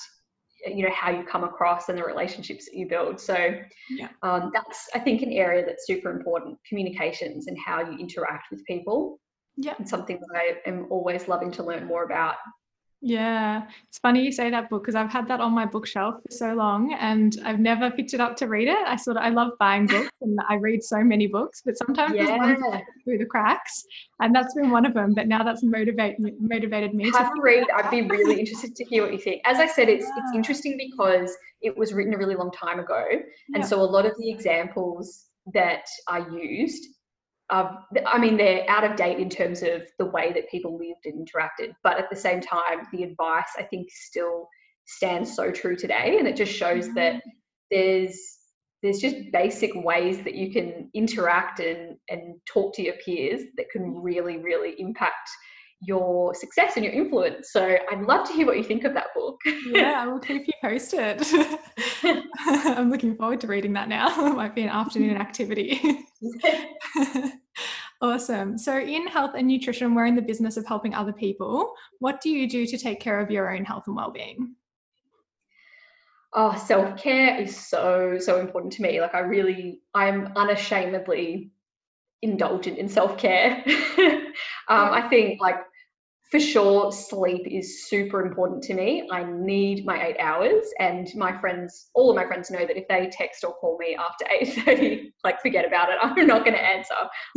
[0.65, 3.55] you know how you come across and the relationships that you build so
[3.91, 4.09] yeah.
[4.23, 8.63] um, that's i think an area that's super important communications and how you interact with
[8.65, 9.19] people
[9.55, 12.35] yeah it's something that i am always loving to learn more about
[13.01, 16.35] Yeah, it's funny you say that book because I've had that on my bookshelf for
[16.35, 18.77] so long and I've never picked it up to read it.
[18.85, 22.15] I sort of I love buying books and I read so many books, but sometimes
[22.15, 22.81] yeah.
[23.05, 23.85] through the cracks,
[24.19, 25.13] and that's been one of them.
[25.13, 27.65] But now that's motivate motivated me have to read.
[27.73, 29.41] I'd be really interested to hear what you think.
[29.45, 30.23] As I said, it's yeah.
[30.23, 33.05] it's interesting because it was written a really long time ago,
[33.53, 33.65] and yeah.
[33.65, 36.85] so a lot of the examples that are used
[37.51, 41.27] I mean, they're out of date in terms of the way that people lived and
[41.27, 44.47] interacted, but at the same time, the advice I think still
[44.85, 46.95] stands so true today, and it just shows mm-hmm.
[46.95, 47.21] that
[47.71, 48.37] there's
[48.81, 53.69] there's just basic ways that you can interact and and talk to your peers that
[53.71, 55.29] can really really impact
[55.81, 57.51] your success and your influence.
[57.51, 59.39] So I'd love to hear what you think of that book.
[59.45, 61.23] yeah, I will keep you posted.
[62.43, 64.09] I'm looking forward to reading that now.
[64.29, 65.81] It might be an afternoon activity.
[68.01, 68.57] awesome.
[68.57, 71.73] So, in health and nutrition, we're in the business of helping other people.
[71.99, 74.55] What do you do to take care of your own health and well-being?
[76.33, 79.01] Oh, self-care is so so important to me.
[79.01, 81.51] Like I really I'm unashamedly
[82.21, 83.63] indulgent in self-care.
[83.97, 84.33] um,
[84.67, 85.57] I think like
[86.31, 89.07] for sure sleep is super important to me.
[89.11, 92.87] I need my eight hours and my friends all of my friends know that if
[92.87, 94.25] they text or call me after
[94.71, 95.97] 8.30 like forget about it.
[96.01, 96.93] I'm not going to answer.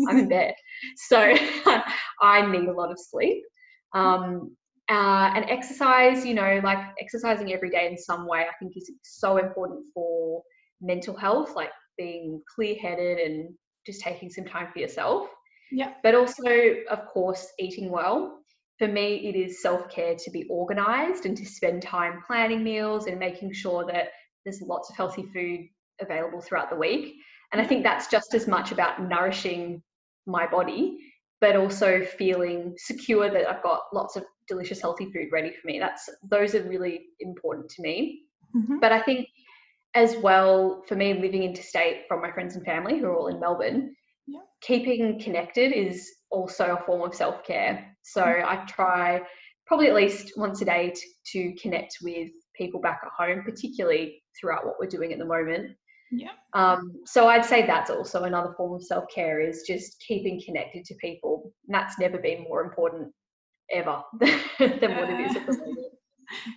[0.08, 0.54] I'm in bed.
[1.08, 1.18] So
[2.20, 3.42] i need a lot of sleep.
[3.94, 4.56] Um,
[4.90, 8.90] uh, and exercise you know like exercising every day in some way i think is
[9.04, 10.42] so important for
[10.80, 13.54] mental health like being clear-headed and
[13.86, 15.28] just taking some time for yourself.
[15.70, 15.94] Yeah.
[16.02, 16.42] But also
[16.90, 18.41] of course eating well
[18.82, 23.06] for me, it is self care to be organized and to spend time planning meals
[23.06, 24.08] and making sure that
[24.44, 25.68] there's lots of healthy food
[26.00, 27.14] available throughout the week.
[27.52, 29.84] And I think that's just as much about nourishing
[30.26, 30.98] my body,
[31.40, 35.78] but also feeling secure that I've got lots of delicious, healthy food ready for me.
[35.78, 38.22] That's those are really important to me.
[38.56, 38.80] Mm-hmm.
[38.80, 39.28] But I think
[39.94, 43.38] as well for me living interstate from my friends and family who are all in
[43.38, 43.94] Melbourne,
[44.26, 44.40] yeah.
[44.60, 47.91] keeping connected is also a form of self care.
[48.02, 48.22] So.
[48.22, 49.22] I try
[49.66, 51.00] probably at least once a day to,
[51.32, 55.76] to connect with people back at home, particularly throughout what we're doing at the moment.
[56.10, 56.32] Yeah.
[56.52, 60.84] Um, so I'd say that's also another form of self care is just keeping connected
[60.84, 61.52] to people.
[61.66, 63.12] And that's never been more important
[63.70, 65.78] ever than what it is at the moment.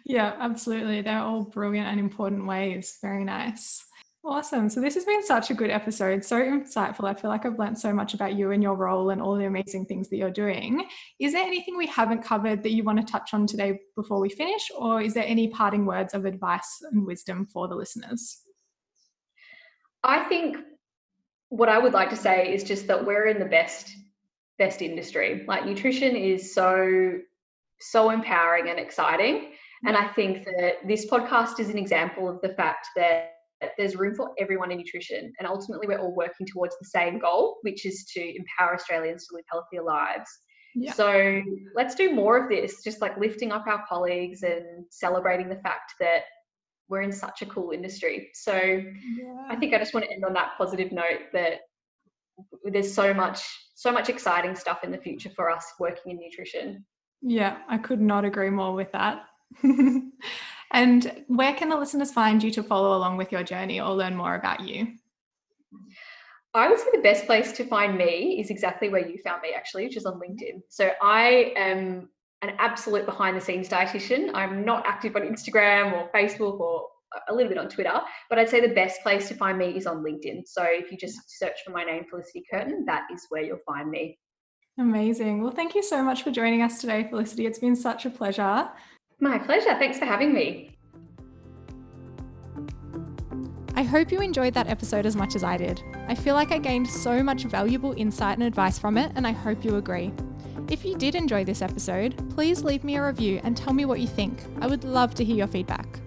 [0.05, 1.01] Yeah, absolutely.
[1.01, 2.97] They're all brilliant and important ways.
[3.01, 3.83] Very nice.
[4.27, 4.69] Awesome.
[4.69, 7.07] So this has been such a good episode, so insightful.
[7.07, 9.45] I feel like I've learned so much about you and your role and all the
[9.45, 10.87] amazing things that you're doing.
[11.19, 14.29] Is there anything we haven't covered that you want to touch on today before we
[14.29, 18.41] finish, or is there any parting words of advice and wisdom for the listeners?
[20.03, 20.57] I think
[21.49, 23.91] what I would like to say is just that we're in the best
[24.57, 25.43] best industry.
[25.47, 27.19] Like nutrition is so
[27.79, 29.51] so empowering and exciting.
[29.85, 30.03] And mm.
[30.03, 33.34] I think that this podcast is an example of the fact that
[33.77, 35.31] there's room for everyone in nutrition.
[35.39, 39.35] And ultimately, we're all working towards the same goal, which is to empower Australians to
[39.35, 40.29] live healthier lives.
[40.75, 40.91] Yeah.
[40.91, 41.41] So
[41.73, 45.93] let's do more of this, just like lifting up our colleagues and celebrating the fact
[46.01, 46.23] that
[46.89, 48.29] we're in such a cool industry.
[48.33, 49.47] So yeah.
[49.49, 51.61] I think I just want to end on that positive note that
[52.65, 53.41] there's so much
[53.75, 56.85] so much exciting stuff in the future for us working in nutrition.
[57.21, 59.23] Yeah, I could not agree more with that.
[60.75, 64.13] And where can the listeners find you to follow along with your journey or learn
[64.13, 64.87] more about you?
[66.53, 69.53] I would say the best place to find me is exactly where you found me,
[69.55, 70.63] actually, which is on LinkedIn.
[70.67, 72.09] So I am
[72.41, 74.31] an absolute behind the scenes dietitian.
[74.33, 76.87] I'm not active on Instagram or Facebook or
[77.29, 79.87] a little bit on Twitter, but I'd say the best place to find me is
[79.87, 80.41] on LinkedIn.
[80.45, 83.89] So if you just search for my name, Felicity Curtin, that is where you'll find
[83.89, 84.19] me.
[84.77, 85.41] Amazing.
[85.41, 87.45] Well, thank you so much for joining us today, Felicity.
[87.45, 88.69] It's been such a pleasure.
[89.19, 89.75] My pleasure.
[89.79, 90.75] Thanks for having me.
[93.77, 95.83] I hope you enjoyed that episode as much as I did.
[96.07, 99.31] I feel like I gained so much valuable insight and advice from it, and I
[99.31, 100.13] hope you agree.
[100.69, 103.99] If you did enjoy this episode, please leave me a review and tell me what
[103.99, 104.43] you think.
[104.61, 105.99] I would love to hear your feedback.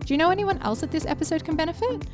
[0.00, 2.06] Do you know anyone else that this episode can benefit?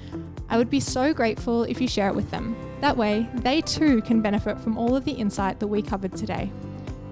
[0.49, 2.57] I would be so grateful if you share it with them.
[2.81, 6.53] That way, they too can benefit from all of the insight that we covered today.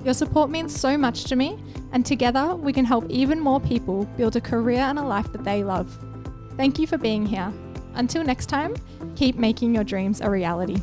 [0.04, 1.58] Your support means so much to me,
[1.92, 5.44] and together we can help even more people build a career and a life that
[5.44, 5.96] they love.
[6.56, 7.52] Thank you for being here.
[7.94, 8.74] Until next time,
[9.16, 10.80] keep making your dreams a reality.